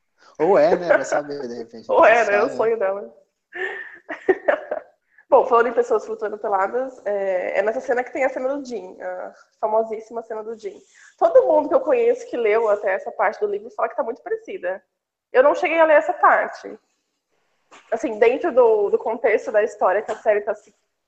Ou 0.41 0.58
é, 0.58 0.75
né? 0.75 0.88
Vai 0.88 1.05
saber, 1.05 1.47
de 1.47 1.55
repente. 1.55 1.91
Ou 1.91 2.05
é, 2.05 2.25
né? 2.25 2.37
É 2.37 2.43
o 2.43 2.49
sonho 2.50 2.79
dela. 2.79 3.14
Bom, 5.29 5.47
falando 5.47 5.69
em 5.69 5.73
pessoas 5.73 6.05
flutuando 6.05 6.38
peladas, 6.38 7.00
é, 7.05 7.58
é, 7.58 7.62
nessa 7.62 7.81
cena 7.81 8.02
que 8.02 8.12
tem 8.12 8.25
a 8.25 8.29
cena 8.29 8.49
do 8.49 8.64
Jim, 8.64 9.00
a 9.00 9.32
famosíssima 9.61 10.23
cena 10.23 10.43
do 10.43 10.58
Jim. 10.58 10.76
Todo 11.19 11.47
mundo 11.47 11.69
que 11.69 11.75
eu 11.75 11.81
conheço 11.81 12.26
que 12.29 12.37
leu 12.37 12.69
até 12.69 12.94
essa 12.94 13.12
parte 13.12 13.38
do 13.38 13.47
livro 13.47 13.71
fala 13.71 13.88
que 13.88 13.95
tá 13.95 14.02
muito 14.02 14.23
parecida. 14.23 14.83
Eu 15.33 15.45
não 15.45 15.54
cheguei 15.54 15.78
a 15.78 15.85
ler 15.85 15.99
essa 15.99 16.12
parte. 16.14 16.76
Assim, 17.92 18.19
dentro 18.19 18.52
do, 18.52 18.90
do 18.90 18.99
contexto 18.99 19.52
da 19.52 19.62
história 19.62 20.02
que 20.02 20.11
a 20.11 20.16
série 20.16 20.40
tá, 20.40 20.52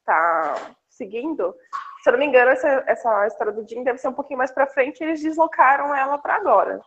tá 0.04 0.54
seguindo, 0.88 1.56
se 2.02 2.08
eu 2.08 2.12
não 2.12 2.20
me 2.20 2.26
engano, 2.26 2.52
essa, 2.52 2.84
essa 2.86 3.26
história 3.26 3.52
do 3.52 3.66
Jim 3.66 3.82
deve 3.82 3.98
ser 3.98 4.08
um 4.08 4.12
pouquinho 4.12 4.38
mais 4.38 4.52
pra 4.52 4.68
frente 4.68 5.00
e 5.00 5.04
eles 5.04 5.20
deslocaram 5.20 5.92
ela 5.92 6.16
para 6.18 6.36
agora 6.36 6.80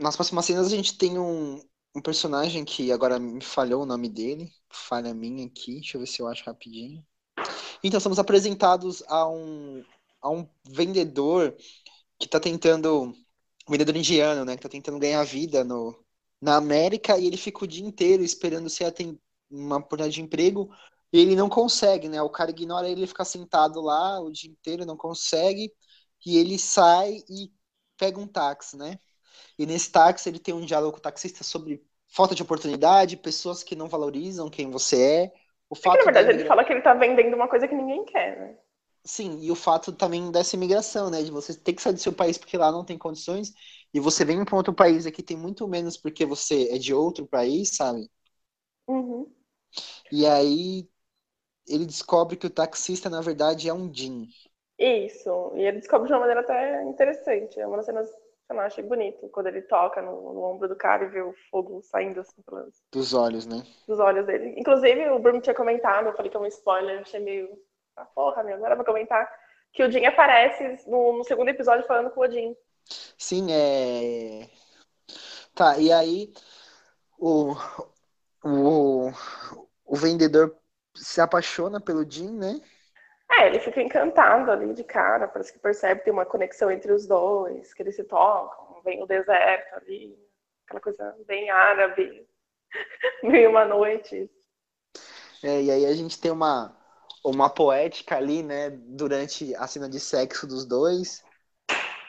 nas 0.00 0.16
próximas 0.16 0.44
cenas 0.44 0.66
a 0.66 0.70
gente 0.70 0.96
tem 0.96 1.18
um, 1.18 1.60
um 1.94 2.02
personagem 2.02 2.64
que 2.64 2.90
agora 2.90 3.18
me 3.18 3.42
falhou 3.42 3.82
o 3.82 3.86
nome 3.86 4.08
dele, 4.08 4.52
falha 4.70 5.14
minha 5.14 5.46
aqui, 5.46 5.74
deixa 5.76 5.96
eu 5.96 6.00
ver 6.00 6.06
se 6.06 6.20
eu 6.20 6.26
acho 6.26 6.44
rapidinho. 6.44 7.04
Então, 7.82 8.00
somos 8.00 8.18
apresentados 8.18 9.02
a 9.06 9.28
um, 9.28 9.84
a 10.20 10.30
um 10.30 10.48
vendedor 10.68 11.54
que 12.18 12.26
está 12.26 12.40
tentando, 12.40 13.14
um 13.68 13.70
vendedor 13.70 13.96
indiano, 13.96 14.44
né, 14.44 14.54
que 14.54 14.60
está 14.60 14.68
tentando 14.68 14.98
ganhar 14.98 15.22
vida 15.24 15.62
no, 15.62 15.94
na 16.40 16.56
América 16.56 17.18
e 17.18 17.26
ele 17.26 17.36
fica 17.36 17.64
o 17.64 17.68
dia 17.68 17.84
inteiro 17.84 18.22
esperando 18.22 18.68
se 18.68 18.90
tem 18.92 19.20
uma 19.50 19.76
oportunidade 19.76 20.14
de 20.14 20.22
emprego 20.22 20.70
e 21.12 21.18
ele 21.20 21.36
não 21.36 21.48
consegue, 21.48 22.08
né, 22.08 22.20
o 22.22 22.30
cara 22.30 22.50
ignora 22.50 22.88
ele, 22.88 23.00
ele 23.00 23.06
fica 23.06 23.24
sentado 23.24 23.80
lá 23.80 24.20
o 24.20 24.30
dia 24.32 24.50
inteiro, 24.50 24.86
não 24.86 24.96
consegue 24.96 25.72
e 26.26 26.38
ele 26.38 26.58
sai 26.58 27.18
e 27.28 27.52
pega 27.96 28.18
um 28.18 28.26
táxi, 28.26 28.76
né, 28.76 28.98
e 29.58 29.66
nesse 29.66 29.90
táxi 29.90 30.28
ele 30.28 30.38
tem 30.38 30.54
um 30.54 30.64
diálogo 30.64 30.92
com 30.92 30.98
o 30.98 31.02
taxista 31.02 31.44
sobre 31.44 31.82
falta 32.08 32.34
de 32.34 32.42
oportunidade, 32.42 33.16
pessoas 33.16 33.62
que 33.62 33.74
não 33.74 33.88
valorizam 33.88 34.48
quem 34.48 34.70
você 34.70 35.02
é. 35.02 35.32
O 35.68 35.74
fato 35.74 35.96
é 35.96 35.98
que, 36.00 36.06
na 36.06 36.12
verdade, 36.12 36.38
ele 36.38 36.48
fala 36.48 36.64
que 36.64 36.72
ele 36.72 36.82
tá 36.82 36.94
vendendo 36.94 37.34
uma 37.34 37.48
coisa 37.48 37.66
que 37.66 37.74
ninguém 37.74 38.04
quer, 38.04 38.38
né? 38.38 38.56
Sim, 39.04 39.38
e 39.42 39.50
o 39.50 39.54
fato 39.54 39.92
também 39.92 40.30
dessa 40.30 40.56
imigração, 40.56 41.10
né? 41.10 41.22
De 41.22 41.30
você 41.30 41.54
ter 41.54 41.72
que 41.74 41.82
sair 41.82 41.92
do 41.92 41.98
seu 42.00 42.12
país 42.12 42.38
porque 42.38 42.56
lá 42.56 42.72
não 42.72 42.84
tem 42.84 42.96
condições, 42.96 43.52
e 43.92 44.00
você 44.00 44.24
vem 44.24 44.44
para 44.44 44.56
outro 44.56 44.72
país 44.72 45.06
aqui 45.06 45.22
tem 45.22 45.36
muito 45.36 45.68
menos 45.68 45.96
porque 45.96 46.24
você 46.24 46.70
é 46.70 46.78
de 46.78 46.94
outro 46.94 47.26
país, 47.26 47.76
sabe? 47.76 48.08
Uhum. 48.86 49.30
E 50.10 50.26
aí 50.26 50.88
ele 51.66 51.86
descobre 51.86 52.36
que 52.36 52.46
o 52.46 52.50
taxista, 52.50 53.10
na 53.10 53.20
verdade, 53.20 53.68
é 53.68 53.74
um 53.74 53.92
Jin. 53.92 54.28
Isso, 54.78 55.52
e 55.54 55.62
ele 55.62 55.78
descobre 55.78 56.08
de 56.08 56.12
uma 56.12 56.20
maneira 56.20 56.40
até 56.40 56.82
interessante. 56.84 57.60
É 57.60 57.66
uma 57.66 57.76
das 57.76 57.86
cenas 57.86 58.08
eu 58.50 58.60
achei 58.60 58.84
bonito 58.84 59.28
quando 59.30 59.46
ele 59.46 59.62
toca 59.62 60.02
no, 60.02 60.32
no, 60.32 60.42
ombro 60.44 60.68
do 60.68 60.76
cara 60.76 61.04
e 61.04 61.08
vê 61.08 61.22
o 61.22 61.34
fogo 61.50 61.80
saindo 61.82 62.20
assim 62.20 62.42
pelas... 62.42 62.82
Dos 62.92 63.14
olhos, 63.14 63.46
né? 63.46 63.62
Dos 63.88 63.98
olhos 63.98 64.26
dele. 64.26 64.54
Inclusive, 64.58 65.08
o 65.10 65.18
Bruno 65.18 65.40
tinha 65.40 65.54
comentado, 65.54 66.08
eu 66.08 66.14
falei 66.14 66.30
que 66.30 66.36
é 66.36 66.40
um 66.40 66.46
spoiler, 66.46 67.00
achei 67.00 67.20
meio. 67.20 67.48
Ah, 67.96 68.04
porra, 68.04 68.42
meu, 68.42 68.58
não 68.58 68.66
era 68.66 68.76
pra 68.76 68.84
comentar. 68.84 69.30
Que 69.72 69.82
o 69.82 69.90
Jim 69.90 70.04
aparece 70.04 70.88
no, 70.88 71.18
no 71.18 71.24
segundo 71.24 71.48
episódio 71.48 71.86
falando 71.86 72.10
com 72.10 72.20
o 72.20 72.24
Odin. 72.24 72.54
Sim, 73.16 73.46
é. 73.50 74.48
Tá, 75.54 75.78
e 75.78 75.90
aí 75.90 76.32
o, 77.18 77.54
o, 78.44 79.10
o 79.84 79.96
vendedor 79.96 80.56
se 80.94 81.20
apaixona 81.20 81.80
pelo 81.80 82.08
Jim, 82.08 82.30
né? 82.30 82.60
É, 83.30 83.46
ele 83.46 83.58
fica 83.58 83.82
encantado 83.82 84.50
ali 84.50 84.72
de 84.74 84.84
cara, 84.84 85.26
parece 85.26 85.52
que 85.52 85.58
percebe 85.58 86.00
que 86.00 86.04
tem 86.04 86.12
uma 86.12 86.26
conexão 86.26 86.70
entre 86.70 86.92
os 86.92 87.06
dois, 87.06 87.72
que 87.74 87.82
eles 87.82 87.96
se 87.96 88.04
tocam, 88.04 88.80
vem 88.82 89.02
o 89.02 89.06
deserto 89.06 89.74
ali, 89.76 90.16
aquela 90.66 90.80
coisa 90.80 91.16
bem 91.26 91.50
árabe, 91.50 92.26
meio 93.22 93.50
uma 93.50 93.64
noite. 93.64 94.30
É, 95.42 95.62
e 95.62 95.70
aí 95.70 95.86
a 95.86 95.94
gente 95.94 96.20
tem 96.20 96.30
uma, 96.30 96.76
uma 97.24 97.50
poética 97.50 98.16
ali, 98.16 98.42
né, 98.42 98.70
durante 98.70 99.54
a 99.56 99.66
cena 99.66 99.88
de 99.88 99.98
sexo 99.98 100.46
dos 100.46 100.64
dois, 100.64 101.22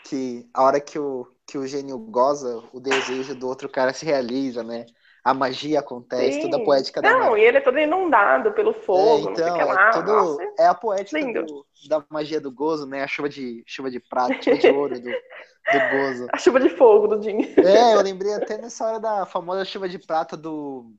que 0.06 0.48
a 0.54 0.64
hora 0.64 0.80
que 0.80 1.00
o, 1.00 1.35
que 1.48 1.58
o 1.58 1.68
gênio 1.68 1.98
goza, 1.98 2.64
o 2.74 2.80
desejo 2.80 3.36
do 3.36 3.48
outro 3.48 3.70
cara 3.70 3.94
se 3.94 4.06
realiza, 4.06 4.64
né? 4.64 4.86
A 5.24 5.34
magia 5.34 5.80
acontece, 5.80 6.34
Sim. 6.34 6.42
toda 6.42 6.62
a 6.62 6.66
poética 6.66 7.02
não, 7.02 7.10
da 7.10 7.26
Não, 7.26 7.38
e 7.38 7.44
ele 7.44 7.58
é 7.58 7.62
todo 7.62 7.80
inundado 7.80 8.52
pelo 8.52 8.74
fogo, 8.74 9.30
é, 9.30 9.32
então, 9.32 9.60
é, 9.60 9.64
lá, 9.64 9.90
todo, 9.92 10.38
é 10.60 10.68
a 10.68 10.74
poética 10.74 11.44
do, 11.44 11.66
da 11.90 12.04
magia 12.10 12.40
do 12.40 12.52
gozo, 12.52 12.86
né? 12.86 13.04
A 13.04 13.08
chuva 13.08 13.28
de, 13.28 13.64
chuva 13.66 13.90
de 13.90 14.00
prata, 14.00 14.40
chuva 14.42 14.58
de 14.58 14.70
ouro 14.70 15.00
do, 15.00 15.10
do 15.10 15.80
gozo. 15.92 16.28
A 16.34 16.38
chuva 16.38 16.60
de 16.60 16.70
fogo 16.70 17.08
do 17.08 17.24
Jim. 17.24 17.42
É, 17.58 17.96
eu 17.96 18.02
lembrei 18.02 18.34
até 18.36 18.58
nessa 18.58 18.86
hora 18.86 19.00
da 19.00 19.26
famosa 19.26 19.66
chuva 19.66 19.90
de 19.90 19.98
prata 19.98 20.38
do 20.38 20.92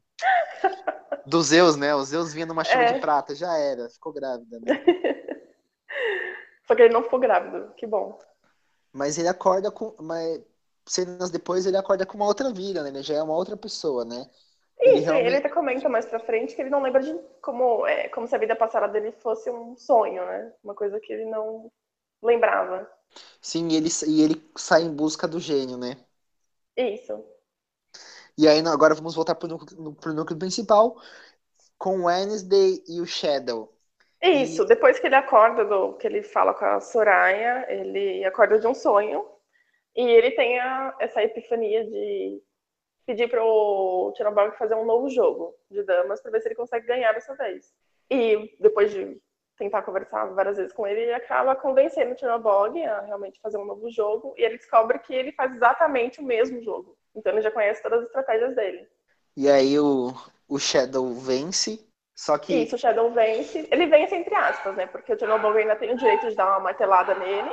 do 1.26 1.42
Zeus, 1.42 1.76
né? 1.76 1.94
O 1.94 2.02
Zeus 2.02 2.32
vinha 2.32 2.46
numa 2.46 2.64
chuva 2.64 2.84
é. 2.84 2.92
de 2.94 3.00
prata, 3.00 3.34
já 3.34 3.56
era, 3.56 3.88
ficou 3.90 4.12
grávida, 4.12 4.58
né? 4.60 4.82
Só 6.66 6.74
que 6.74 6.82
ele 6.82 6.94
não 6.94 7.02
ficou 7.02 7.18
grávido, 7.18 7.72
que 7.76 7.86
bom. 7.86 8.18
Mas 8.96 9.18
ele 9.18 9.28
acorda 9.28 9.70
com. 9.70 9.94
Mas 10.02 10.42
cenas 10.86 11.30
depois 11.30 11.66
ele 11.66 11.76
acorda 11.76 12.06
com 12.06 12.16
uma 12.16 12.26
outra 12.26 12.52
vida, 12.52 12.82
né? 12.82 12.88
Ele 12.90 13.02
já 13.02 13.14
é 13.14 13.22
uma 13.22 13.34
outra 13.36 13.56
pessoa, 13.56 14.04
né? 14.04 14.28
Isso, 14.80 15.02
ele, 15.02 15.04
realmente... 15.04 15.26
ele 15.26 15.36
até 15.36 15.48
comenta 15.48 15.88
mais 15.88 16.06
pra 16.06 16.20
frente 16.20 16.54
que 16.54 16.60
ele 16.62 16.70
não 16.70 16.82
lembra 16.82 17.02
de 17.02 17.12
como, 17.42 17.86
é, 17.86 18.08
como 18.10 18.26
se 18.26 18.34
a 18.34 18.38
vida 18.38 18.54
passada 18.54 18.88
dele 18.88 19.12
fosse 19.12 19.50
um 19.50 19.76
sonho, 19.76 20.24
né? 20.24 20.52
Uma 20.62 20.74
coisa 20.74 21.00
que 21.00 21.12
ele 21.12 21.24
não 21.26 21.70
lembrava. 22.22 22.88
Sim, 23.40 23.68
e 23.70 23.76
ele, 23.76 23.88
e 24.06 24.20
ele 24.22 24.50
sai 24.56 24.82
em 24.82 24.94
busca 24.94 25.26
do 25.28 25.40
gênio, 25.40 25.76
né? 25.78 25.96
Isso. 26.76 27.24
E 28.36 28.46
aí 28.48 28.60
agora 28.66 28.94
vamos 28.94 29.14
voltar 29.14 29.34
pro 29.34 29.48
núcleo, 29.48 29.94
pro 29.94 30.12
núcleo 30.14 30.38
principal 30.38 31.00
com 31.78 32.00
o 32.00 32.04
Wednesday 32.06 32.84
e 32.88 33.00
o 33.02 33.06
Shadow. 33.06 33.75
Isso, 34.28 34.62
e... 34.62 34.66
depois 34.66 34.99
que 34.99 35.06
ele 35.06 35.14
acorda, 35.14 35.64
do, 35.64 35.95
que 35.95 36.06
ele 36.06 36.23
fala 36.23 36.54
com 36.54 36.64
a 36.64 36.80
Soraya, 36.80 37.66
ele 37.68 38.25
acorda 38.25 38.59
de 38.59 38.66
um 38.66 38.75
sonho 38.75 39.26
e 39.95 40.02
ele 40.02 40.30
tem 40.33 40.59
a, 40.59 40.95
essa 41.00 41.23
epifania 41.23 41.85
de 41.85 42.42
pedir 43.06 43.28
para 43.30 43.42
o 43.45 44.12
fazer 44.59 44.75
um 44.75 44.85
novo 44.85 45.09
jogo 45.09 45.54
de 45.71 45.83
damas 45.85 46.21
para 46.21 46.33
ver 46.33 46.40
se 46.40 46.49
ele 46.49 46.54
consegue 46.54 46.87
ganhar 46.87 47.12
dessa 47.12 47.35
vez. 47.35 47.73
E 48.11 48.56
depois 48.61 48.90
de 48.92 49.21
tentar 49.56 49.83
conversar 49.83 50.26
várias 50.35 50.56
vezes 50.56 50.73
com 50.73 50.87
ele, 50.87 51.02
ele 51.02 51.14
acaba 51.14 51.56
convencendo 51.56 52.14
o 52.14 52.18
Chernobyl 52.18 52.85
a 52.87 53.00
realmente 53.00 53.40
fazer 53.40 53.56
um 53.56 53.64
novo 53.64 53.90
jogo 53.90 54.35
e 54.37 54.42
ele 54.42 54.59
descobre 54.59 54.99
que 54.99 55.14
ele 55.14 55.33
faz 55.33 55.54
exatamente 55.54 56.21
o 56.21 56.25
mesmo 56.25 56.61
jogo. 56.62 56.97
Então 57.14 57.33
ele 57.33 57.42
já 57.42 57.50
conhece 57.50 57.83
todas 57.83 58.00
as 58.00 58.06
estratégias 58.06 58.54
dele. 58.54 58.87
E 59.37 59.49
aí 59.49 59.78
o, 59.78 60.12
o 60.49 60.59
Shadow 60.59 61.14
vence, 61.14 61.86
só 62.16 62.38
que... 62.38 62.62
Isso, 62.62 62.76
o 62.76 62.78
Shadow 62.78 63.12
vence. 63.12 63.68
Ele 63.70 63.87
vence 63.87 64.16
entre 64.16 64.35
aspas, 64.35 64.75
né? 64.75 64.87
Porque 64.87 65.12
o 65.12 65.18
Chernobyl 65.18 65.52
ainda 65.52 65.76
tem 65.76 65.92
o 65.92 65.99
direito 65.99 66.28
de 66.28 66.35
dar 66.35 66.46
uma 66.49 66.61
martelada 66.61 67.14
nele, 67.14 67.50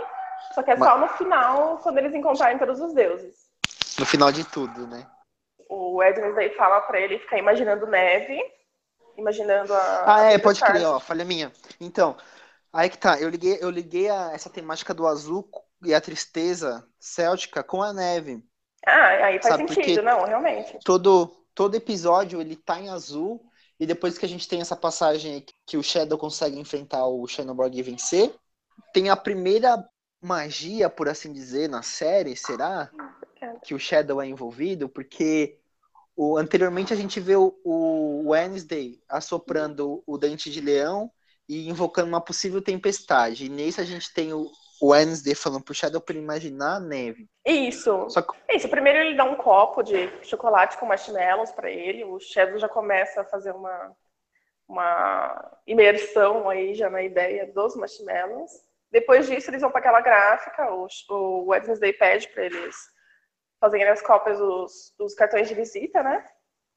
só 0.55 0.63
que 0.63 0.71
é 0.71 0.77
Mas... 0.77 0.89
só 0.89 0.97
no 0.97 1.07
final, 1.09 1.77
quando 1.79 1.97
eles 1.97 2.13
encontrarem 2.13 2.57
todos 2.57 2.79
os 2.79 2.93
deuses. 2.93 3.35
No 3.99 4.05
final 4.05 4.31
de 4.31 4.45
tudo, 4.45 4.87
né? 4.87 5.05
O 5.69 6.01
Edmund 6.01 6.39
aí 6.39 6.49
fala 6.55 6.79
pra 6.81 6.99
ele 6.99 7.19
ficar 7.19 7.37
imaginando 7.37 7.85
neve, 7.87 8.39
imaginando 9.17 9.73
a. 9.73 10.15
Ah, 10.15 10.31
é, 10.31 10.37
pode 10.37 10.61
crer, 10.61 10.85
ó, 10.85 10.99
falha 10.99 11.25
minha. 11.25 11.51
Então, 11.81 12.15
aí 12.71 12.89
que 12.89 12.97
tá, 12.97 13.19
eu 13.19 13.29
liguei, 13.29 13.57
eu 13.59 13.69
liguei 13.69 14.09
a, 14.09 14.31
essa 14.33 14.49
temática 14.49 14.93
do 14.93 15.05
azul 15.05 15.49
e 15.83 15.93
a 15.93 15.99
tristeza 15.99 16.87
céltica 16.99 17.63
com 17.63 17.83
a 17.83 17.91
neve. 17.91 18.41
Ah, 18.85 19.07
aí 19.25 19.41
faz 19.41 19.55
Sabe, 19.55 19.73
sentido, 19.73 20.03
não, 20.03 20.23
realmente. 20.23 20.79
Todo, 20.85 21.27
todo 21.53 21.75
episódio 21.75 22.39
ele 22.39 22.55
tá 22.55 22.79
em 22.79 22.89
azul, 22.89 23.41
e 23.79 23.85
depois 23.85 24.17
que 24.17 24.25
a 24.25 24.29
gente 24.29 24.47
tem 24.47 24.61
essa 24.61 24.75
passagem 24.75 25.45
que 25.65 25.77
o 25.77 25.83
Shadow 25.83 26.17
consegue 26.17 26.59
enfrentar 26.59 27.05
o 27.05 27.27
Shadowborg 27.27 27.77
e 27.77 27.83
vencer, 27.83 28.33
tem 28.93 29.09
a 29.09 29.15
primeira 29.15 29.83
magia, 30.21 30.89
por 30.89 31.09
assim 31.09 31.33
dizer, 31.33 31.67
na 31.67 31.81
série, 31.81 32.35
será? 32.35 32.89
Que 33.63 33.73
o 33.73 33.79
Shadow 33.79 34.21
é 34.21 34.27
envolvido, 34.27 34.87
porque 34.87 35.59
o, 36.15 36.37
anteriormente 36.37 36.93
a 36.93 36.95
gente 36.95 37.19
vê 37.19 37.35
o, 37.35 37.59
o 37.63 38.29
Wednesday 38.29 39.01
assoprando 39.09 40.03
o 40.05 40.17
dente 40.17 40.49
de 40.49 40.61
leão 40.61 41.11
e 41.49 41.67
invocando 41.67 42.07
uma 42.07 42.21
possível 42.21 42.61
tempestade. 42.61 43.45
E 43.45 43.49
nesse 43.49 43.81
a 43.81 43.83
gente 43.83 44.13
tem 44.13 44.33
o, 44.33 44.49
o 44.83 44.89
Wednesday 44.89 45.33
falando 45.33 45.63
pro 45.63 45.73
Shadow 45.73 46.01
pra 46.01 46.17
imaginar 46.17 46.75
a 46.75 46.79
neve. 46.79 47.29
Isso. 47.45 48.05
Que... 48.07 48.57
Isso. 48.57 48.67
Primeiro 48.67 48.99
ele 48.99 49.15
dá 49.15 49.23
um 49.23 49.35
copo 49.35 49.81
de 49.81 50.09
chocolate 50.23 50.77
com 50.77 50.85
marshmallows 50.85 51.53
para 51.53 51.71
ele. 51.71 52.03
O 52.03 52.19
Shadow 52.19 52.59
já 52.59 52.67
começa 52.67 53.21
a 53.21 53.23
fazer 53.23 53.53
uma, 53.53 53.95
uma 54.67 55.57
imersão 55.65 56.49
aí 56.49 56.75
já 56.75 56.89
na 56.89 57.01
ideia 57.01 57.49
dos 57.53 57.77
marshmallows. 57.77 58.51
Depois 58.91 59.25
disso, 59.25 59.49
eles 59.49 59.61
vão 59.61 59.71
para 59.71 59.79
aquela 59.79 60.01
gráfica. 60.01 60.69
O, 60.73 60.85
o 61.11 61.45
Wednesday 61.45 61.93
pede 61.93 62.27
para 62.27 62.43
eles 62.43 62.75
fazerem 63.61 63.87
as 63.87 64.01
cópias 64.01 64.37
dos, 64.37 64.93
dos, 64.99 65.13
cartões 65.13 65.47
de 65.47 65.55
visita, 65.55 66.03
né? 66.03 66.25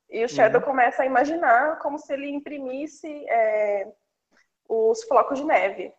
E 0.09 0.25
o 0.25 0.29
Shadow 0.29 0.61
uhum. 0.61 0.67
começa 0.69 1.03
a 1.03 1.07
imaginar 1.07 1.81
como 1.81 1.99
se 1.99 2.13
ele 2.13 2.31
imprimisse 2.31 3.09
é, 3.29 3.93
os 4.69 5.03
flocos 5.03 5.41
de 5.41 5.45
neve. 5.45 5.93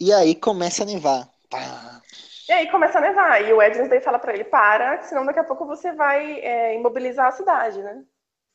E 0.00 0.12
aí 0.12 0.34
começa 0.34 0.82
a 0.82 0.86
nevar. 0.86 1.35
Pá. 1.50 2.02
E 2.48 2.52
aí 2.52 2.70
começa 2.70 2.98
a 2.98 3.00
nevar. 3.00 3.42
E 3.42 3.52
o 3.52 3.56
Wednesday 3.56 4.00
fala 4.00 4.18
para 4.18 4.34
ele: 4.34 4.44
para, 4.44 5.02
senão 5.02 5.24
daqui 5.24 5.38
a 5.38 5.44
pouco 5.44 5.66
você 5.66 5.92
vai 5.92 6.40
é, 6.40 6.74
imobilizar 6.74 7.28
a 7.28 7.32
cidade, 7.32 7.82
né? 7.82 8.04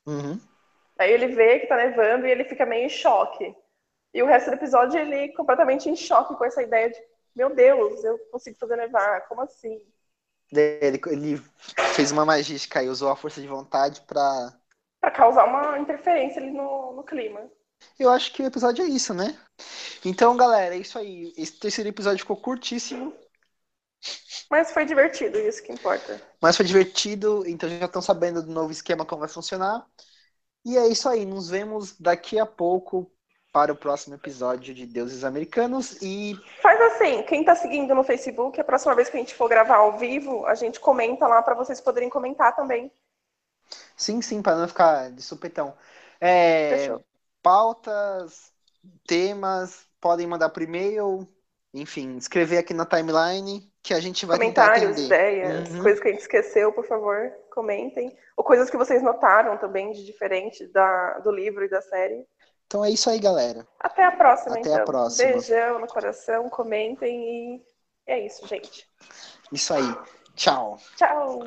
Uhum. 0.06 0.40
Aí 0.98 1.12
ele 1.12 1.28
vê 1.28 1.60
que 1.60 1.68
tá 1.68 1.78
nevando 1.78 2.28
e 2.28 2.32
ele 2.32 2.44
fica 2.44 2.66
meio 2.66 2.86
em 2.86 2.90
choque. 2.90 3.56
E 4.14 4.22
o 4.22 4.26
resto 4.26 4.50
do 4.50 4.56
episódio 4.56 5.00
ele 5.00 5.30
completamente 5.34 5.90
em 5.90 5.96
choque 5.96 6.36
com 6.36 6.46
essa 6.46 6.62
ideia 6.62 6.90
de: 6.90 6.98
meu 7.36 7.54
Deus, 7.54 8.04
eu 8.04 8.18
consigo 8.32 8.58
fazer 8.58 8.76
nevar, 8.76 9.28
como 9.28 9.42
assim? 9.42 9.82
Ele, 10.52 11.00
ele 11.08 11.38
fez 11.96 12.12
uma 12.12 12.26
magia 12.26 12.58
e 12.84 12.90
usou 12.90 13.10
a 13.10 13.16
força 13.16 13.40
de 13.40 13.48
vontade 13.48 14.02
para 14.02 14.54
para 15.02 15.10
causar 15.10 15.46
uma 15.46 15.80
interferência 15.80 16.40
ali 16.40 16.52
no, 16.52 16.94
no 16.94 17.04
clima. 17.04 17.42
Eu 18.00 18.10
acho 18.10 18.34
que 18.34 18.42
o 18.42 18.46
episódio 18.46 18.84
é 18.84 18.88
isso, 18.88 19.14
né? 19.14 19.38
Então, 20.04 20.36
galera, 20.36 20.76
é 20.76 20.80
isso 20.80 20.98
aí. 20.98 21.34
Esse 21.38 21.54
terceiro 21.54 21.90
episódio 21.90 22.20
ficou 22.20 22.38
curtíssimo. 22.38 23.14
Mas 24.50 24.72
foi 24.72 24.86
divertido, 24.86 25.38
isso 25.38 25.64
que 25.64 25.72
importa. 25.72 26.20
Mas 26.42 26.58
foi 26.58 26.66
divertido, 26.66 27.44
então 27.48 27.70
já 27.70 27.86
estão 27.86 28.02
sabendo 28.02 28.42
do 28.42 28.52
novo 28.52 28.72
esquema 28.72 29.06
como 29.06 29.20
vai 29.20 29.30
funcionar. 29.30 29.86
E 30.66 30.78
é 30.78 30.88
isso 30.88 31.08
aí, 31.08 31.26
nos 31.26 31.50
vemos 31.50 31.96
daqui 32.00 32.40
a 32.40 32.46
pouco 32.46 33.12
para 33.54 33.72
o 33.72 33.76
próximo 33.76 34.16
episódio 34.16 34.74
de 34.74 34.86
Deuses 34.86 35.24
Americanos 35.24 36.02
e 36.02 36.40
faz 36.62 36.80
assim, 36.82 37.22
quem 37.24 37.42
está 37.42 37.54
seguindo 37.54 37.94
no 37.94 38.04
Facebook, 38.04 38.60
a 38.60 38.64
próxima 38.64 38.96
vez 38.96 39.10
que 39.10 39.18
a 39.18 39.20
gente 39.20 39.36
for 39.36 39.50
gravar 39.50 39.76
ao 39.78 39.98
vivo, 39.98 40.46
a 40.46 40.56
gente 40.56 40.80
comenta 40.80 41.28
lá 41.28 41.42
para 41.42 41.56
vocês 41.56 41.82
poderem 41.82 42.10
comentar 42.10 42.56
também. 42.56 42.92
Sim, 43.96 44.22
sim, 44.22 44.42
para 44.42 44.58
não 44.58 44.68
ficar 44.68 45.12
de 45.12 45.22
supetão. 45.22 45.76
É, 46.20 46.78
Fechou 46.78 47.11
pautas, 47.42 48.52
temas, 49.08 49.86
podem 50.00 50.28
mandar 50.28 50.50
por 50.50 50.62
e-mail, 50.62 51.28
enfim, 51.74 52.18
escrever 52.18 52.58
aqui 52.58 52.74
na 52.74 52.86
timeline 52.86 53.72
que 53.84 53.94
a 53.94 54.00
gente 54.00 54.26
vai 54.26 54.38
Comentários, 54.38 55.00
ideias, 55.00 55.70
uhum. 55.72 55.82
coisas 55.82 56.00
que 56.00 56.08
a 56.08 56.12
gente 56.12 56.22
esqueceu, 56.22 56.72
por 56.72 56.86
favor, 56.86 57.32
comentem. 57.52 58.16
Ou 58.38 58.44
coisas 58.44 58.70
que 58.70 58.78
vocês 58.78 59.02
notaram 59.02 59.58
também 59.58 59.92
de 59.92 60.06
diferente 60.06 60.68
da, 60.68 61.20
do 61.20 61.32
livro 61.32 61.64
e 61.66 61.70
da 61.70 61.82
série. 61.82 62.26
Então 62.68 62.86
é 62.86 62.90
isso 62.90 63.10
aí, 63.10 63.20
galera. 63.20 63.68
Até 63.80 64.04
a 64.06 64.12
próxima, 64.12 64.58
Até 64.58 64.70
então. 64.70 64.82
a 64.82 64.86
próxima. 64.86 65.32
Beijão 65.32 65.80
no 65.80 65.88
coração, 65.88 66.50
comentem 66.50 67.56
e 67.56 67.62
é 68.08 68.26
isso, 68.26 68.48
gente. 68.48 68.88
Isso 69.52 69.74
aí. 69.74 69.96
Tchau. 70.36 70.78
Tchau. 70.96 71.40